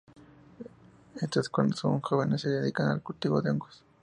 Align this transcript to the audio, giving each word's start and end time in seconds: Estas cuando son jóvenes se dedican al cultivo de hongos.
Estas 1.21 1.47
cuando 1.47 1.77
son 1.77 2.01
jóvenes 2.01 2.41
se 2.41 2.49
dedican 2.49 2.87
al 2.87 3.03
cultivo 3.03 3.39
de 3.39 3.51
hongos. 3.51 3.83